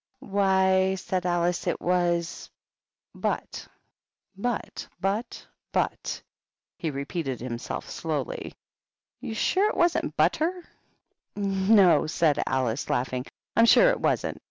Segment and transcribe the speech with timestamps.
[0.19, 2.49] "Why," said Alice," it was'
[3.27, 3.67] but.'
[4.47, 6.21] ""But— but— but,^^
[6.79, 8.55] he repeated to himself slowly.
[9.19, 10.67] "You're sure it wasn't butter
[11.37, 14.39] T^ "No," said Alice, laughing; "I'm sure it wasn't.